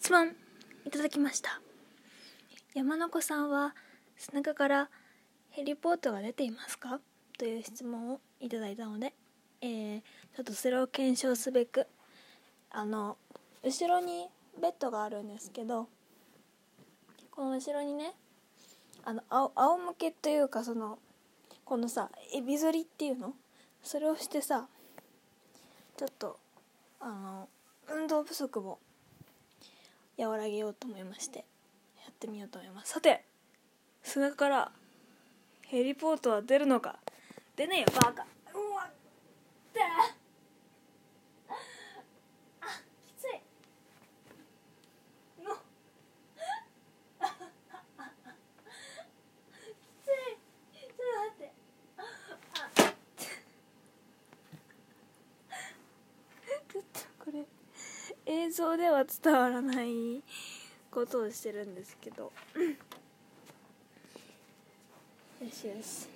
[0.00, 0.34] 質問
[0.86, 1.60] いただきました。
[2.74, 3.74] 山の子さんは
[4.16, 4.88] 背中から
[5.50, 7.00] ヘリポートが出ていますか？
[7.36, 9.12] という質問をいただいたので、
[9.60, 11.86] えー、ちょっとそれを検証すべく
[12.70, 13.18] あの
[13.62, 14.28] 後ろに
[14.58, 15.86] ベッドがあるんですけど
[17.30, 18.14] この後ろにね
[19.04, 20.98] あの仰向けというかその
[21.66, 23.34] このさエビ反りっていうの？
[23.82, 24.66] それをしてさ
[25.98, 26.38] ちょっと
[27.00, 27.48] あの
[27.94, 28.78] 運動不足も
[30.24, 31.44] 和らげようと思いましてや
[32.10, 32.92] ってみようと思います。
[32.92, 33.24] さて
[34.02, 34.72] 背中から
[35.62, 36.98] ヘリポートは出るのか？
[37.56, 38.92] 出ねえよバカうわっ
[39.72, 39.84] てあ
[43.06, 43.26] きつい
[45.44, 45.56] のき
[50.04, 50.10] つい
[50.72, 51.52] ちょっと待って
[51.98, 52.02] あ
[56.72, 57.44] ちょっとこれ
[58.50, 60.24] 映像では伝わらない
[60.90, 62.32] ことをしてるんですけど。
[65.40, 66.08] よしよし。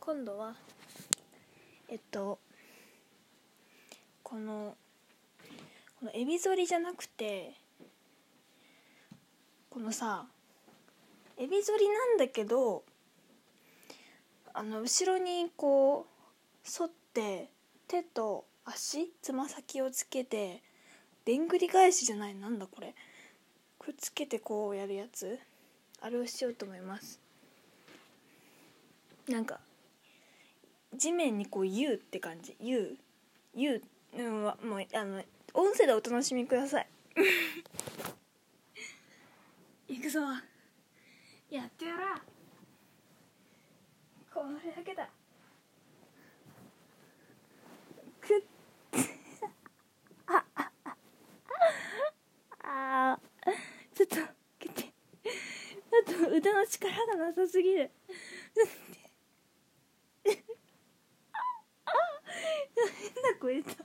[0.00, 0.56] 今度は
[1.86, 2.40] えっと
[4.24, 4.76] この
[6.00, 7.54] このエビ反りじゃなくて
[9.70, 10.26] このさ
[11.36, 12.84] エビ反りなんだけど
[14.52, 17.52] あの後ろにこう反って
[17.86, 20.64] 手と足つま先をつけて
[21.28, 22.94] でんぐり返しじゃないなんだこれ。
[23.78, 25.38] くっつけてこうやるやつ？
[26.00, 27.20] あれをしようと思います。
[29.28, 29.60] なんか
[30.94, 32.96] 地面にこう「U」って感じ「U」
[33.54, 33.82] 「U」
[34.16, 34.22] う。
[34.22, 36.88] んわもうあの音声でお楽しみください。
[39.92, 40.20] いくぞ。
[41.50, 42.22] やってやら
[44.32, 45.10] これだけだ
[52.80, 53.18] あ
[53.94, 54.16] ちょっと
[54.58, 54.82] けて。
[54.82, 57.90] ちょっと腕の力がなさすぎる。
[60.24, 60.36] 変
[63.22, 63.72] な声だ。
[63.72, 63.82] ちょ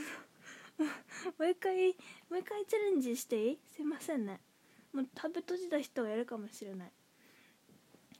[0.00, 0.02] っ
[0.78, 0.90] とも
[1.40, 1.88] う一回
[2.30, 3.58] もう一回チャレンジしていい？
[3.74, 4.40] すいませんね。
[4.92, 6.92] もう食べ閉じた人がやるかもしれない。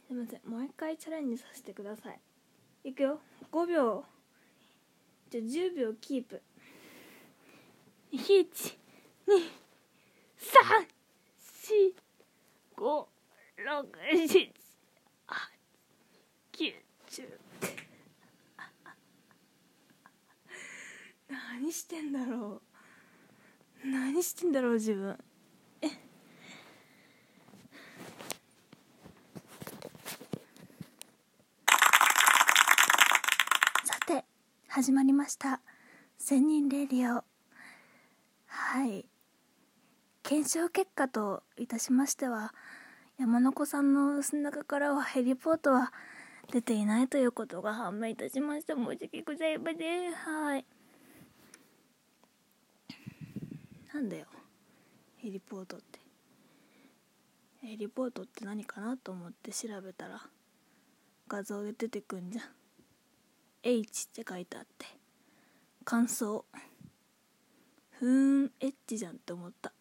[0.06, 0.40] すいません。
[0.44, 2.20] もう一回チャレンジさせてください。
[2.84, 3.20] いくよ。
[3.50, 4.04] 5秒。
[5.30, 6.42] じゃあ10秒キープ。
[8.14, 8.46] 1
[9.26, 9.34] 2
[10.38, 10.86] 3
[11.66, 11.92] 4
[12.76, 13.06] 5
[13.58, 13.88] 6
[14.28, 14.52] 7
[15.26, 15.50] 8
[16.52, 16.74] 9
[17.10, 17.38] 10
[21.28, 22.62] 何してんだろ
[23.84, 25.18] う何してんだろう自分
[25.82, 25.88] え
[33.84, 34.24] さて
[34.68, 35.60] 始まりました。
[36.16, 37.33] 千人レディオ。
[38.74, 39.06] はい。
[40.24, 42.52] 検証結果といたしましては
[43.20, 45.92] 山の子さんの背中からはヘリポートは
[46.50, 48.74] 出ていないということが判明いたしました。
[48.74, 50.12] 申し訳ございません。
[50.12, 50.64] はい。
[53.94, 54.26] なんだよ。
[55.18, 56.00] ヘリポートって。
[57.62, 60.20] ヘリポートって何かなと思って調べたら
[61.28, 62.44] 画像で出てくんじゃん。
[63.62, 64.86] H って書いてあって。
[65.84, 66.44] 感想。
[68.04, 68.10] ふー
[68.42, 69.72] んエッチじゃんって思った。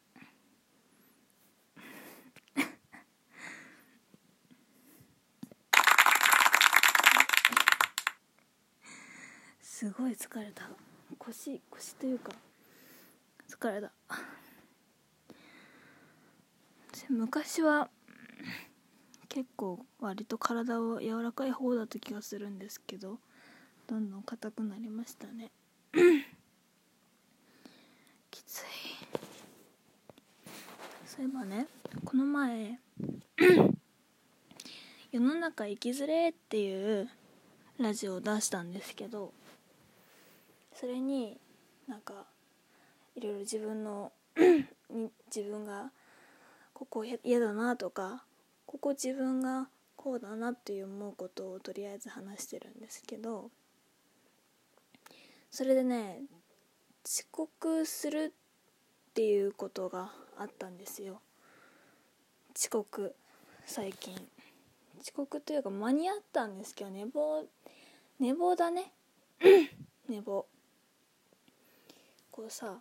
[9.61, 10.69] すごい疲れた。
[11.19, 12.31] 腰腰というか
[13.49, 13.91] 疲れた。
[17.09, 17.89] 昔は
[19.27, 23.17] 結構割と体を柔らかい方だった気がするんですけど
[23.85, 25.51] どんどん硬くなりましたね
[28.33, 28.63] きつい
[31.15, 31.67] そういえばね
[32.05, 32.79] この前
[35.11, 37.07] 世の中生きづれっていう
[37.77, 39.31] ラジオを出したんですけど
[40.73, 41.37] それに
[41.87, 42.25] なんか
[43.15, 44.11] いろいろ自分の
[45.27, 45.91] 自分が
[46.73, 48.23] ここ嫌だなとか
[48.65, 53.51] ここ自分がこうだなっていう思うことをとりあえず話してるんですけど
[55.51, 56.23] それでね
[57.05, 58.33] 遅刻する
[59.13, 61.21] っていうことがあったんですよ。
[62.57, 63.13] 遅刻
[63.63, 64.15] 最近。
[64.99, 67.45] 遅刻というか間に合ったんですけど寝坊
[68.19, 68.91] 寝坊だね。
[70.09, 70.47] 寝坊。
[72.31, 72.79] こうさ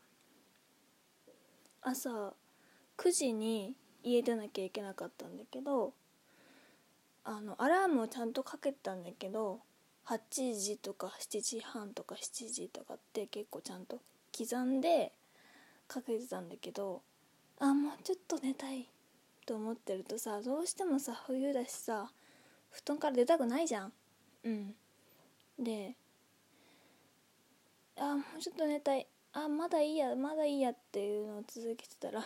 [1.83, 2.33] 朝
[2.97, 5.93] 9時に家出なきゃいけなかったんだけど
[7.25, 9.61] あのアラームをちゃんとかけてたんだけど
[10.07, 14.01] 8時とか7時半とか7時とかって結構ちゃんと
[14.35, 15.13] 刻んで
[15.87, 17.03] かけてたんだけど
[17.59, 18.89] あもうちょっと寝たい
[19.47, 22.11] と思ってるとさどうしてもさ冬だしさ
[22.71, 23.93] 布団から出たくないじゃん。
[24.45, 24.75] うん。
[25.59, 25.95] で
[27.97, 29.07] あもうちょっと寝たい。
[29.35, 32.23] あまだいいやまだいいやっていうのを続けてたら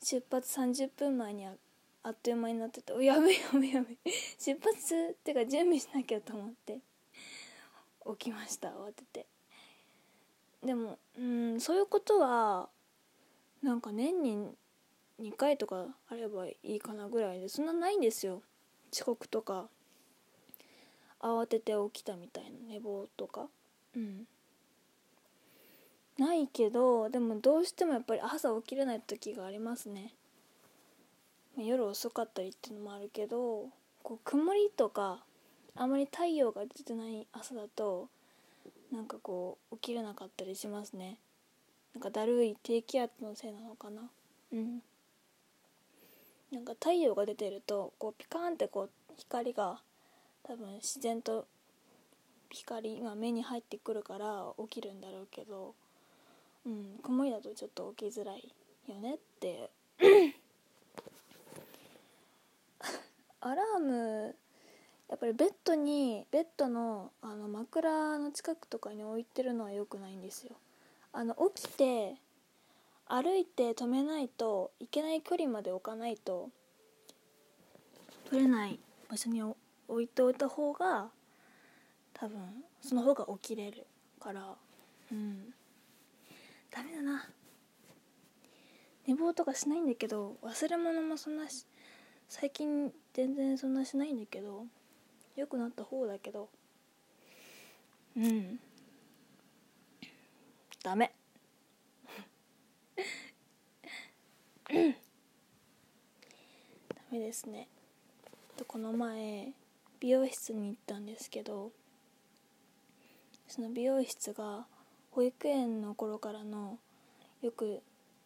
[0.00, 1.54] 出発30分前にあ
[2.04, 3.96] あっという間になってて「やべやべやべ
[4.38, 6.78] 出発ってか準備しなきゃ」と思って
[8.18, 9.26] 起きました慌てて
[10.64, 12.68] でもうんそういうことは
[13.62, 14.50] なんか年に
[15.20, 18.42] 2回とかあればいいかなぐらいでそんなないんですよ。
[18.92, 19.68] 遅刻とか
[21.20, 23.48] 慌てて起きたみたいな寝坊とか。
[23.96, 24.26] うん。
[26.18, 30.14] ないけどでもどうしてもやっぱり朝起きれない時がありますね。
[31.56, 33.68] 夜遅かったりっていうのもあるけど
[34.02, 35.24] こう曇りとか
[35.76, 38.08] あまり太陽が出てない朝だと
[38.94, 41.18] なんかこう起きれなかったりしますね。
[41.94, 44.02] なんかだるい低気圧のせいなのかな。
[44.52, 44.82] うん。
[46.52, 49.80] なんか太陽が出てるとこうピカーンってこう光が
[50.44, 51.48] 多分自然と
[52.50, 55.74] 光が目に入ってくるから起きるんだろうけど
[56.64, 58.54] うん曇りだとちょっと起きづらい
[58.88, 59.70] よねって。
[63.40, 64.36] アラーム
[65.08, 70.56] やっぱりベッドにベッドのあの枕の近くとかに置いてるのは良くないんですよ。
[71.12, 72.16] あの起きて
[73.06, 76.48] 歩いて止めないといけない距離まで置かないと
[78.30, 78.78] 取れない
[79.08, 81.08] 場所に置いておいた方が
[82.14, 82.40] 多分
[82.80, 83.86] その方が起きれる
[84.18, 84.54] から。
[85.12, 85.54] うん。
[86.70, 87.28] ダメだな。
[89.06, 91.66] 寝坊とかしないんだけど忘れ物もそんなし
[92.26, 94.64] 最近全然そんなしないんだけど。
[95.36, 96.48] 良くなった方だけど。
[98.16, 98.58] うん。
[100.82, 101.12] ダメ。
[104.68, 104.74] ダ
[107.10, 107.68] メですね。
[108.68, 109.52] この前
[110.00, 111.72] 美容室に行ったんですけど
[113.48, 114.66] その美容室が
[115.10, 116.78] 保育園の頃からの
[117.42, 117.82] よく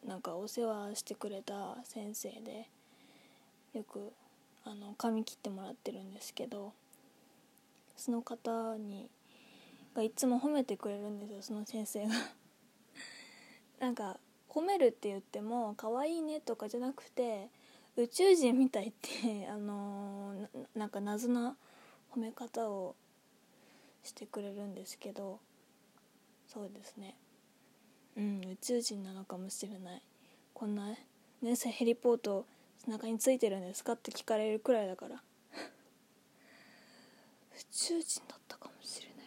[0.06, 2.69] なんかお世話してくれた先生で
[3.75, 4.12] よく
[4.64, 6.72] あの髪切ってもらってるんですけど
[7.98, 9.10] その方に
[9.94, 12.14] がいつも褒めてくれるんですよその先生が。
[13.80, 14.18] なんか
[14.48, 17.50] 褒めるって言っても可愛いねとかじゃなくて
[17.96, 21.56] 宇宙人みたいって あのー、なんか謎な
[22.12, 22.94] 褒め方を
[24.04, 25.40] してくれるんですけど
[26.46, 27.16] そうですね。
[28.16, 30.02] うん宇宙人なのかもしれない。
[30.54, 30.96] こんな
[31.42, 32.46] ねヘリポート
[32.78, 35.22] 背中についてるんですかって聞かれるくらいだから。
[37.58, 39.26] 宇宙人だったかもしれない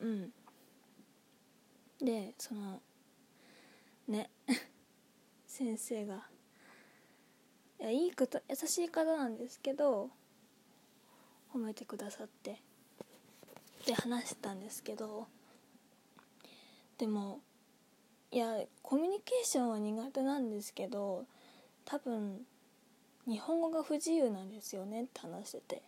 [0.00, 0.06] な。
[0.06, 2.06] うん。
[2.06, 2.80] でその
[4.08, 4.30] ね。
[5.46, 6.26] 先生が。
[7.80, 10.10] いやいい方優しい方なんですけど
[11.52, 12.62] 褒めてくださって。
[13.86, 15.28] で話してたんですけど。
[16.96, 17.40] でも
[18.30, 21.26] いやコミュニケーションは苦手なんですけど
[21.84, 22.46] 多分
[23.26, 25.82] 日本語が不自由なんですよねって話してて。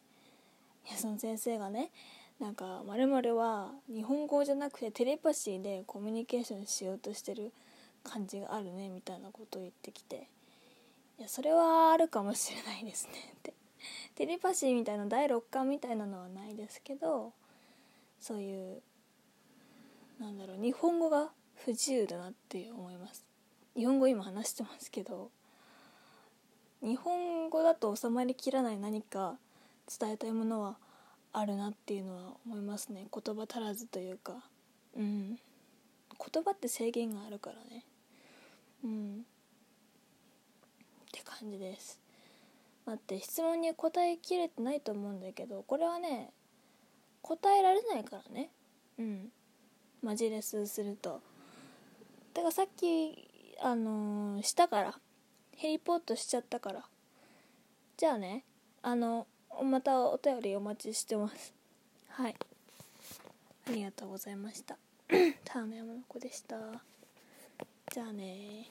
[0.89, 1.91] いやその先生がね
[2.41, 7.53] なんかまるは日本語じゃなくてテレパシーでコミュニケーションしようとしてる
[8.03, 10.29] 感じがあるねみたいなことを言ってきて。
[11.19, 13.55] いやそれはあるかもしれないですねって。
[14.17, 17.33] テレパシーみたいな第六感みたいなのはないですけど
[18.21, 18.83] そういう
[20.19, 23.25] なんだろう日本語が不自由だなって思います。
[23.77, 25.31] 日本語今話してますけど
[26.83, 29.39] 日本語だと収まりきらない何か
[29.87, 30.77] 伝えたいものは
[31.33, 33.07] あるなっていうのは思いますね。
[33.13, 34.45] 言葉足らずというか。
[34.97, 35.39] うん。
[36.33, 37.85] 言葉って制限があるからね。
[38.85, 39.17] うん。
[39.21, 41.99] って感じです。
[42.85, 46.33] 待って質問に答えきれてないと思うんだけどこれはね
[47.23, 48.51] 答えられないからね。
[48.99, 49.33] うん。
[50.03, 51.21] マジレスすると。
[52.35, 53.29] だからさっき
[53.63, 54.99] あのー、したから。
[55.57, 56.85] ヘリポートしちゃったから。
[57.97, 58.45] じゃあね
[58.83, 59.27] あの
[59.63, 61.53] またお便りお待ちしてます。
[62.09, 62.35] はい。
[63.69, 64.77] ありがとうございました。
[65.45, 66.57] ターの山の子でした。
[67.93, 68.67] じゃあね